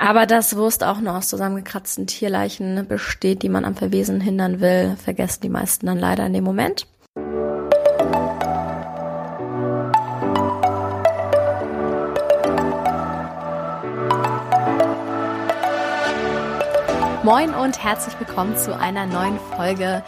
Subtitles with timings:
[0.00, 4.96] Aber dass Wurst auch nur aus zusammengekratzten Tierleichen besteht, die man am Verwesen hindern will,
[4.96, 6.86] vergessen die meisten dann leider in dem Moment.
[17.24, 20.04] Moin und herzlich willkommen zu einer neuen Folge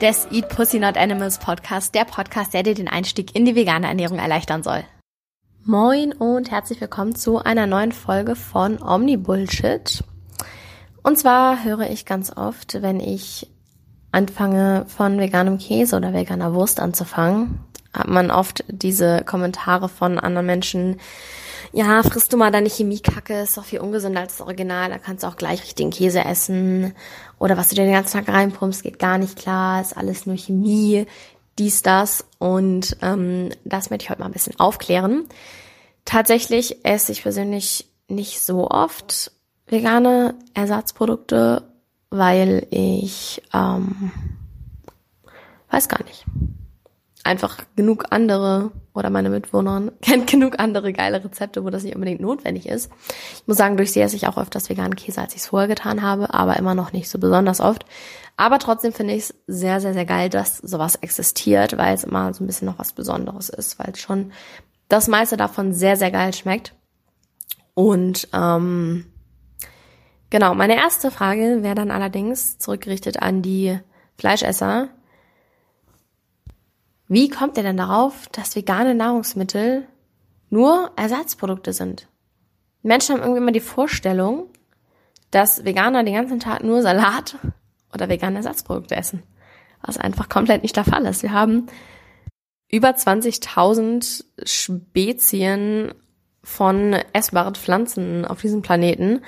[0.00, 3.86] des Eat Pussy Not Animals Podcast, der Podcast, der dir den Einstieg in die vegane
[3.86, 4.82] Ernährung erleichtern soll.
[5.68, 10.04] Moin und herzlich willkommen zu einer neuen Folge von Omni Bullshit.
[11.02, 13.50] Und zwar höre ich ganz oft, wenn ich
[14.12, 17.58] anfange von veganem Käse oder veganer Wurst anzufangen,
[17.92, 21.00] hat man oft diese Kommentare von anderen Menschen,
[21.72, 25.24] ja, frisst du mal deine Chemiekacke, ist doch viel ungesünder als das Original, da kannst
[25.24, 26.94] du auch gleich richtigen Käse essen.
[27.40, 30.36] Oder was du dir den ganzen Tag reinpumpst, geht gar nicht klar, ist alles nur
[30.36, 31.06] Chemie,
[31.58, 32.24] dies, das.
[32.38, 35.26] Und ähm, das möchte ich heute mal ein bisschen aufklären.
[36.04, 39.32] Tatsächlich esse ich persönlich nicht so oft
[39.66, 41.64] vegane Ersatzprodukte,
[42.10, 44.12] weil ich ähm,
[45.70, 46.24] weiß gar nicht
[47.26, 52.20] einfach genug andere oder meine Mitwohnerin kennt genug andere geile Rezepte, wo das nicht unbedingt
[52.20, 52.90] notwendig ist.
[53.34, 55.68] Ich muss sagen, durch sie esse ich auch öfters veganen Käse, als ich es vorher
[55.68, 57.84] getan habe, aber immer noch nicht so besonders oft.
[58.36, 62.32] Aber trotzdem finde ich es sehr, sehr, sehr geil, dass sowas existiert, weil es immer
[62.32, 64.32] so ein bisschen noch was Besonderes ist, weil schon
[64.88, 66.74] das meiste davon sehr, sehr geil schmeckt.
[67.74, 69.06] Und ähm,
[70.30, 73.78] genau, meine erste Frage wäre dann allerdings zurückgerichtet an die
[74.18, 74.88] Fleischesser
[77.08, 79.86] wie kommt ihr denn darauf, dass vegane Nahrungsmittel
[80.50, 82.08] nur Ersatzprodukte sind?
[82.82, 84.48] Menschen haben irgendwie immer die Vorstellung,
[85.30, 87.36] dass Veganer den ganzen Tag nur Salat
[87.94, 89.22] oder vegane Ersatzprodukte essen.
[89.82, 91.22] Was einfach komplett nicht der Fall ist.
[91.22, 91.66] Wir haben
[92.70, 95.94] über 20.000 Spezien
[96.42, 99.22] von essbaren Pflanzen auf diesem Planeten.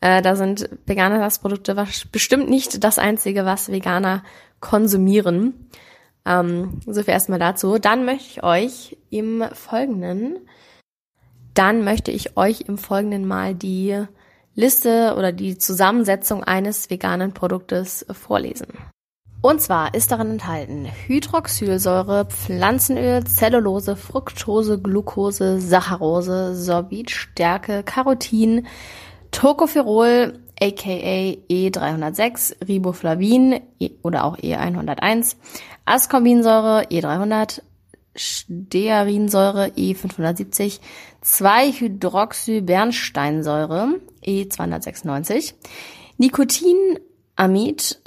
[0.00, 1.74] Äh, da sind vegane Ersatzprodukte
[2.12, 4.22] bestimmt nicht das einzige, was Veganer
[4.60, 5.68] konsumieren.
[6.28, 7.78] Ähm, so viel erstmal dazu.
[7.78, 10.38] Dann möchte ich euch im Folgenden,
[11.54, 14.04] dann möchte ich euch im Folgenden mal die
[14.54, 18.68] Liste oder die Zusammensetzung eines veganen Produktes vorlesen.
[19.40, 28.66] Und zwar ist darin enthalten Hydroxylsäure, Pflanzenöl, Zellulose, Fructose, Glucose, Saccharose, Sorbit, Stärke, Carotin,
[29.30, 35.36] Tocopherol, aka E306, Riboflavin e oder auch E101,
[35.84, 37.60] Ascorbinsäure E300,
[38.14, 40.80] Stearinsäure E570,
[41.24, 45.52] 2-Hydroxybernsteinsäure E296,
[46.18, 48.00] Nikotinamid,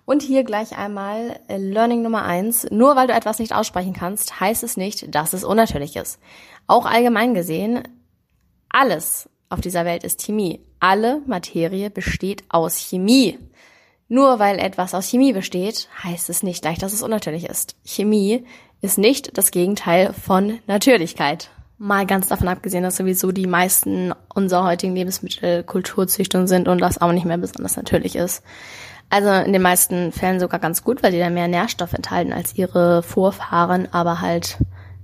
[0.06, 2.66] Und hier gleich einmal äh, Learning Nummer eins.
[2.72, 6.20] Nur weil du etwas nicht aussprechen kannst, heißt es nicht, dass es unnatürlich ist.
[6.68, 7.84] Auch allgemein gesehen,
[8.70, 10.62] alles auf dieser Welt ist Chemie.
[10.80, 13.40] Alle Materie besteht aus Chemie.
[14.08, 17.76] Nur weil etwas aus Chemie besteht, heißt es nicht gleich, dass es unnatürlich ist.
[17.84, 18.46] Chemie
[18.86, 21.50] ist nicht das Gegenteil von Natürlichkeit.
[21.78, 27.02] Mal ganz davon abgesehen, dass sowieso die meisten unserer heutigen Lebensmittel Kulturzüchtung sind und das
[27.02, 28.44] auch nicht mehr besonders natürlich ist.
[29.10, 32.58] Also in den meisten Fällen sogar ganz gut, weil die da mehr Nährstoff enthalten als
[32.58, 34.58] ihre Vorfahren, aber halt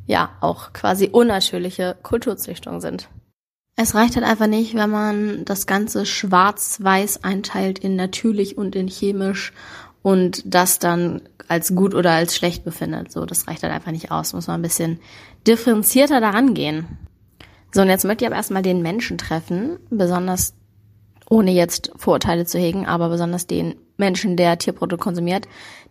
[0.06, 3.09] ja auch quasi unnatürliche Kulturzüchtung sind.
[3.75, 8.88] Es reicht halt einfach nicht, wenn man das Ganze schwarz-weiß einteilt in natürlich und in
[8.88, 9.53] chemisch
[10.03, 11.22] und das dann
[11.52, 13.12] als gut oder als schlecht befindet.
[13.12, 14.32] So, das reicht halt einfach nicht aus.
[14.34, 15.00] Muss man ein bisschen
[15.46, 16.98] differenzierter daran gehen.
[17.74, 20.56] So, und jetzt möchte ich aber erstmal den Menschen treffen, besonders
[21.30, 25.48] ohne jetzt Vorurteile zu hegen, aber besonders den Menschen, der Tierprodukte konsumiert,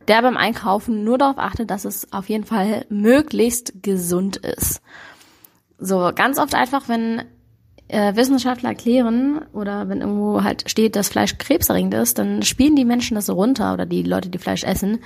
[0.09, 4.81] der beim Einkaufen nur darauf achtet, dass es auf jeden Fall möglichst gesund ist.
[5.79, 7.23] So, ganz oft einfach, wenn
[7.90, 12.84] äh, Wissenschaftler erklären oder wenn irgendwo halt steht, dass Fleisch krebserregend ist, dann spielen die
[12.84, 15.00] Menschen das so runter oder die Leute, die Fleisch essen,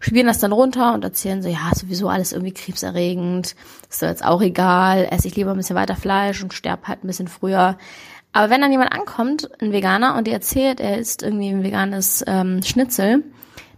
[0.00, 3.54] spielen das dann runter und erzählen so, ja, sowieso alles irgendwie krebserregend,
[3.88, 7.02] ist doch jetzt auch egal, esse ich lieber ein bisschen weiter Fleisch und sterbe halt
[7.02, 7.78] ein bisschen früher.
[8.32, 12.22] Aber wenn dann jemand ankommt, ein Veganer, und der erzählt, er isst irgendwie ein veganes
[12.26, 13.24] ähm, Schnitzel,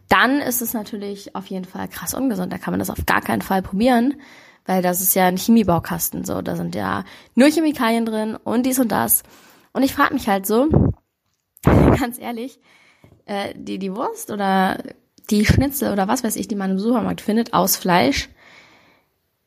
[0.08, 2.52] dann ist es natürlich auf jeden Fall krass ungesund.
[2.52, 4.14] Da kann man das auf gar keinen Fall probieren,
[4.68, 6.42] weil das ist ja ein Chemiebaukasten so.
[6.42, 7.04] Da sind ja
[7.34, 9.22] nur Chemikalien drin und dies und das.
[9.72, 10.68] Und ich frage mich halt so,
[11.64, 12.60] ganz ehrlich,
[13.24, 14.82] äh, die, die Wurst oder
[15.30, 18.28] die Schnitzel oder was weiß ich, die man im Supermarkt findet, aus Fleisch,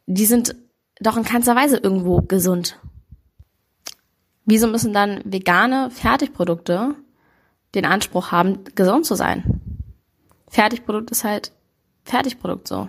[0.08, 0.56] die sind
[1.00, 2.80] doch in keinster Weise irgendwo gesund.
[4.46, 6.96] Wieso müssen dann vegane Fertigprodukte
[7.76, 9.62] den Anspruch haben, gesund zu sein?
[10.50, 11.52] Fertigprodukt ist halt
[12.06, 12.88] Fertigprodukt so.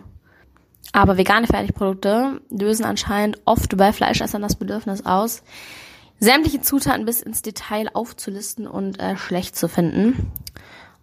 [0.93, 5.43] Aber vegane Fertigprodukte lösen anscheinend oft bei Fleischessern das Bedürfnis aus,
[6.19, 10.33] sämtliche Zutaten bis ins Detail aufzulisten und äh, schlecht zu finden.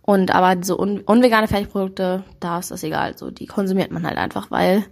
[0.01, 3.17] Und aber so un unvegane Fertigprodukte, da ist das egal.
[3.17, 4.85] So, die konsumiert man halt einfach, weil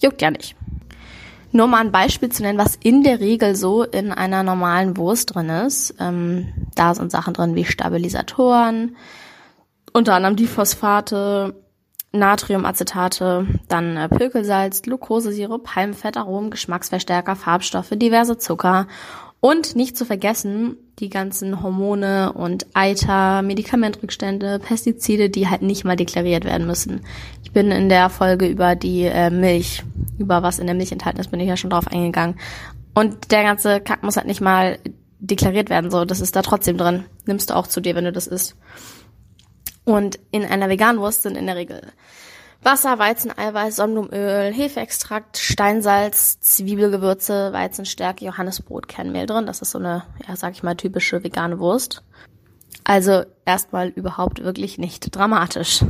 [0.00, 0.56] juckt ja nicht.
[1.50, 5.34] Nur mal ein Beispiel zu nennen, was in der Regel so in einer normalen Wurst
[5.34, 5.94] drin ist.
[5.98, 8.96] Ähm, da sind Sachen drin wie Stabilisatoren,
[9.94, 11.54] unter anderem die Phosphate,
[12.12, 18.86] Natriumacetate, dann äh, Pökelsalz, Glukosesirup, Palmfett, Aromen, Geschmacksverstärker, Farbstoffe, diverse Zucker
[19.40, 25.96] und nicht zu vergessen die ganzen Hormone und Eiter, Medikamentrückstände, Pestizide, die halt nicht mal
[25.96, 27.02] deklariert werden müssen.
[27.44, 29.84] Ich bin in der Folge über die äh, Milch,
[30.18, 32.36] über was in der Milch enthalten ist, bin ich ja schon drauf eingegangen.
[32.94, 34.78] Und der ganze Kack muss halt nicht mal
[35.20, 37.04] deklariert werden, so, das ist da trotzdem drin.
[37.26, 38.56] Nimmst du auch zu dir, wenn du das isst.
[39.88, 41.80] Und in einer veganen Wurst sind in der Regel
[42.62, 49.46] Wasser, Weizen, Eiweiß, Sonnenblumenöl, Hefeextrakt, Steinsalz, Zwiebelgewürze, Weizenstärke, Johannesbrot, Kernmehl drin.
[49.46, 52.02] Das ist so eine, ja, sag ich mal, typische vegane Wurst.
[52.84, 55.82] Also erstmal überhaupt wirklich nicht dramatisch.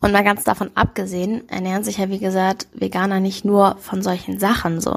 [0.00, 4.38] Und mal ganz davon abgesehen, ernähren sich ja, wie gesagt, Veganer nicht nur von solchen
[4.38, 4.96] Sachen so.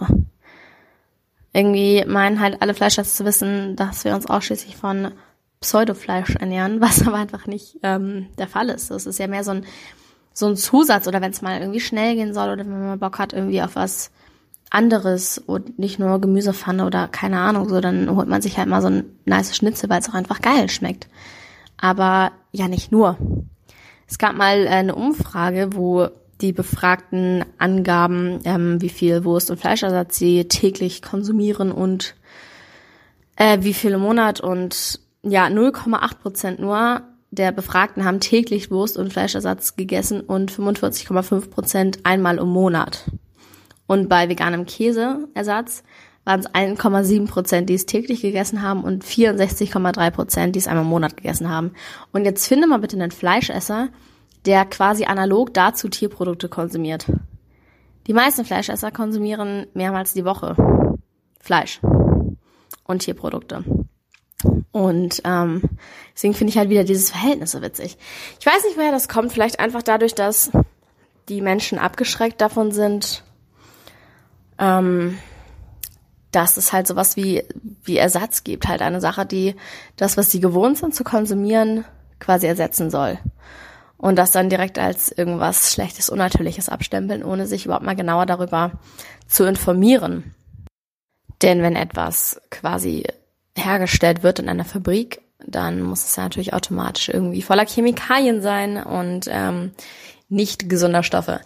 [1.51, 5.13] Irgendwie meinen halt alle Fleischesser zu wissen, dass wir uns ausschließlich von
[5.61, 8.91] Pseudofleisch ernähren, was aber einfach nicht ähm, der Fall ist.
[8.91, 9.65] Das ist ja mehr so ein,
[10.33, 13.19] so ein Zusatz oder wenn es mal irgendwie schnell gehen soll oder wenn man Bock
[13.19, 14.11] hat irgendwie auf was
[14.69, 18.81] anderes und nicht nur Gemüsepfanne oder keine Ahnung, so dann holt man sich halt mal
[18.81, 21.07] so ein nice Schnitzel, weil es auch einfach geil schmeckt.
[21.77, 23.17] Aber ja, nicht nur.
[24.07, 26.09] Es gab mal äh, eine Umfrage, wo
[26.41, 32.15] die Befragten angaben, ähm, wie viel Wurst- und Fleischersatz sie täglich konsumieren und
[33.35, 37.01] äh, wie viel im Monat und ja, 0,8 Prozent nur
[37.31, 43.11] der Befragten haben täglich Wurst- und Fleischersatz gegessen und 45,5 Prozent einmal im Monat.
[43.85, 45.83] Und bei veganem Käseersatz
[46.25, 50.83] waren es 1,7 Prozent, die es täglich gegessen haben und 64,3 Prozent, die es einmal
[50.83, 51.71] im Monat gegessen haben.
[52.11, 53.89] Und jetzt finde mal bitte einen Fleischesser,
[54.45, 57.11] der quasi analog dazu Tierprodukte konsumiert.
[58.07, 60.55] Die meisten Fleischesser konsumieren mehrmals die Woche
[61.39, 61.79] Fleisch
[62.85, 63.63] und Tierprodukte.
[64.71, 65.63] Und ähm,
[66.13, 67.97] deswegen finde ich halt wieder dieses Verhältnis so witzig.
[68.39, 69.33] Ich weiß nicht, woher das kommt.
[69.33, 70.51] Vielleicht einfach dadurch, dass
[71.27, 73.23] die Menschen abgeschreckt davon sind,
[74.57, 75.17] ähm,
[76.31, 77.43] dass es halt sowas wie,
[77.83, 78.67] wie Ersatz gibt.
[78.67, 79.55] Halt eine Sache, die
[79.95, 81.85] das, was sie gewohnt sind zu konsumieren,
[82.19, 83.17] quasi ersetzen soll.
[83.97, 88.71] Und das dann direkt als irgendwas Schlechtes, Unnatürliches abstempeln, ohne sich überhaupt mal genauer darüber
[89.27, 90.35] zu informieren.
[91.41, 93.03] Denn wenn etwas quasi
[93.59, 98.77] hergestellt wird in einer Fabrik, dann muss es ja natürlich automatisch irgendwie voller Chemikalien sein
[98.81, 99.71] und ähm,
[100.27, 101.41] nicht gesunder Stoffe.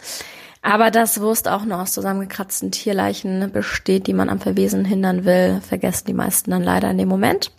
[0.62, 5.60] Aber dass Wurst auch nur aus zusammengekratzten Tierleichen besteht, die man am Verwesen hindern will,
[5.60, 7.52] vergessen die meisten dann leider in dem Moment.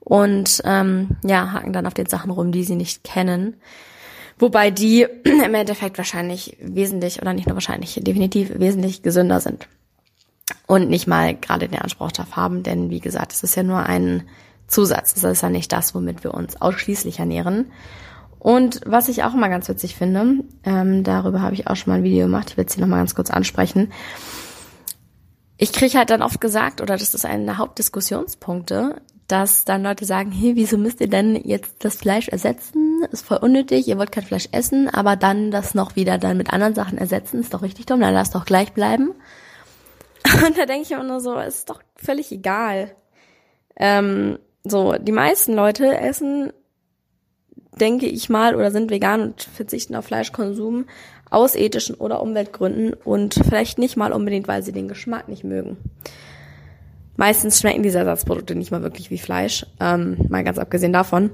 [0.00, 3.56] Und ähm, ja, haken dann auf den Sachen rum, die sie nicht kennen.
[4.38, 9.68] Wobei die im Endeffekt wahrscheinlich wesentlich, oder nicht nur wahrscheinlich, definitiv wesentlich gesünder sind
[10.66, 13.80] und nicht mal gerade den Anspruch darauf haben, denn wie gesagt, es ist ja nur
[13.80, 14.24] ein
[14.70, 15.14] Zusatz.
[15.16, 17.72] Es ist ja nicht das, womit wir uns ausschließlich ernähren.
[18.38, 21.98] Und was ich auch immer ganz witzig finde, ähm, darüber habe ich auch schon mal
[21.98, 23.92] ein Video gemacht, ich will es hier nochmal ganz kurz ansprechen.
[25.58, 30.06] Ich kriege halt dann oft gesagt, oder das ist einer der Hauptdiskussionspunkte, dass dann Leute
[30.06, 33.04] sagen, hey, wieso müsst ihr denn jetzt das Fleisch ersetzen?
[33.12, 36.50] Ist voll unnötig, ihr wollt kein Fleisch essen, aber dann das noch wieder dann mit
[36.50, 39.12] anderen Sachen ersetzen, ist doch richtig dumm, dann lasst doch gleich bleiben.
[40.46, 42.92] Und da denke ich immer nur so, ist doch völlig egal.
[43.76, 46.52] Ähm, so, die meisten Leute essen,
[47.80, 50.86] denke ich mal, oder sind vegan und verzichten auf Fleischkonsum
[51.30, 55.78] aus ethischen oder Umweltgründen und vielleicht nicht mal unbedingt, weil sie den Geschmack nicht mögen.
[57.16, 61.30] Meistens schmecken diese Ersatzprodukte nicht mal wirklich wie Fleisch, ähm, mal ganz abgesehen davon.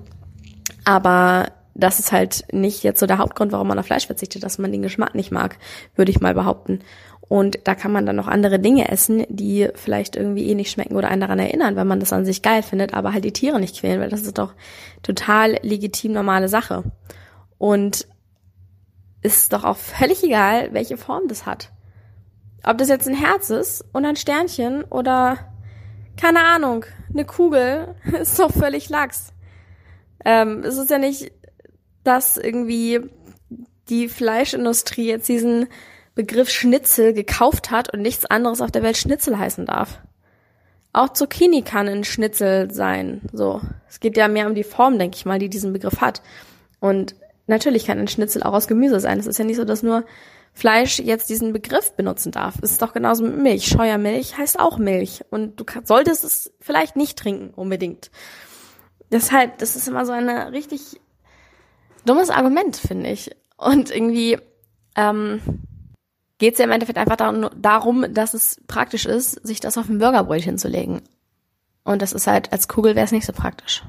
[0.84, 4.58] Aber das ist halt nicht jetzt so der Hauptgrund, warum man auf Fleisch verzichtet, dass
[4.58, 5.58] man den Geschmack nicht mag,
[5.94, 6.80] würde ich mal behaupten.
[7.28, 10.94] Und da kann man dann noch andere Dinge essen, die vielleicht irgendwie eh nicht schmecken
[10.94, 13.58] oder einen daran erinnern, wenn man das an sich geil findet, aber halt die Tiere
[13.58, 14.54] nicht quälen, weil das ist doch
[15.02, 16.84] total legitim normale Sache.
[17.58, 18.06] Und
[19.22, 21.72] ist doch auch völlig egal, welche Form das hat.
[22.64, 25.38] Ob das jetzt ein Herz ist und ein Sternchen oder
[26.16, 29.32] keine Ahnung, eine Kugel, ist doch völlig lax.
[30.24, 31.32] Ähm, es ist ja nicht,
[32.04, 33.00] dass irgendwie
[33.88, 35.66] die Fleischindustrie jetzt diesen
[36.16, 40.00] Begriff Schnitzel gekauft hat und nichts anderes auf der Welt Schnitzel heißen darf.
[40.92, 43.20] Auch Zucchini kann ein Schnitzel sein.
[43.32, 46.22] So, es geht ja mehr um die Form, denke ich mal, die diesen Begriff hat.
[46.80, 47.14] Und
[47.46, 49.18] natürlich kann ein Schnitzel auch aus Gemüse sein.
[49.18, 50.06] Es ist ja nicht so, dass nur
[50.54, 52.54] Fleisch jetzt diesen Begriff benutzen darf.
[52.62, 53.66] Es ist doch genauso mit Milch.
[53.66, 55.22] Scheuermilch heißt auch Milch.
[55.28, 58.10] Und du solltest es vielleicht nicht trinken, unbedingt.
[59.12, 60.98] Deshalb, das ist immer so ein richtig
[62.06, 63.32] dummes Argument, finde ich.
[63.58, 64.38] Und irgendwie
[64.96, 65.42] ähm,
[66.38, 69.98] geht es ja im Endeffekt einfach darum, dass es praktisch ist, sich das auf ein
[69.98, 71.02] Burgerbrötchen zu legen.
[71.84, 73.84] Und das ist halt, als Kugel wäre es nicht so praktisch.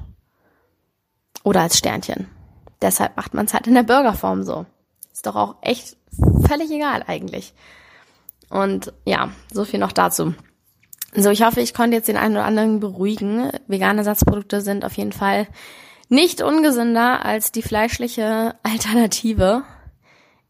[1.42, 2.28] Oder als Sternchen.
[2.80, 4.66] Deshalb macht man es halt in der Burgerform so.
[5.12, 5.96] Ist doch auch echt
[6.46, 7.54] völlig egal eigentlich.
[8.50, 10.34] Und ja, so viel noch dazu.
[11.14, 13.50] So, ich hoffe, ich konnte jetzt den einen oder anderen beruhigen.
[13.66, 15.48] Vegane Ersatzprodukte sind auf jeden Fall
[16.08, 19.64] nicht ungesünder als die fleischliche Alternative.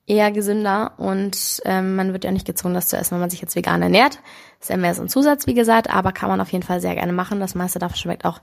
[0.08, 3.42] Eher gesünder und ähm, man wird ja nicht gezwungen, das zu essen, wenn man sich
[3.42, 4.20] jetzt vegan ernährt.
[4.58, 6.94] ist ja mehr so ein Zusatz, wie gesagt, aber kann man auf jeden Fall sehr
[6.94, 7.40] gerne machen.
[7.40, 8.40] Das meiste davon schmeckt auch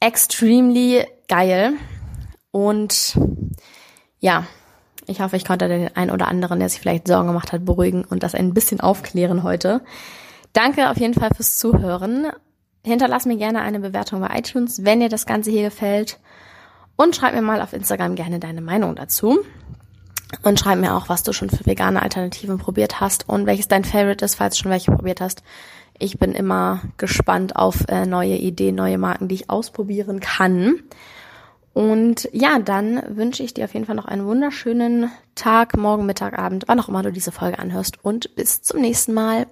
[0.00, 1.72] extremely geil.
[2.50, 3.18] Und
[4.20, 4.44] ja,
[5.06, 8.04] ich hoffe, ich konnte den einen oder anderen, der sich vielleicht Sorgen gemacht hat, beruhigen
[8.04, 9.80] und das ein bisschen aufklären heute.
[10.52, 12.26] Danke auf jeden Fall fürs Zuhören.
[12.84, 16.20] Hinterlass mir gerne eine Bewertung bei iTunes, wenn dir das Ganze hier gefällt.
[16.96, 19.38] Und schreib mir mal auf Instagram gerne deine Meinung dazu.
[20.42, 23.84] Und schreib mir auch, was du schon für vegane Alternativen probiert hast und welches dein
[23.84, 25.42] Favorite ist, falls du schon welche probiert hast.
[25.98, 30.82] Ich bin immer gespannt auf äh, neue Ideen, neue Marken, die ich ausprobieren kann.
[31.74, 36.38] Und ja, dann wünsche ich dir auf jeden Fall noch einen wunderschönen Tag, morgen, Mittag,
[36.38, 39.46] Abend, wann auch immer du diese Folge anhörst und bis zum nächsten Mal.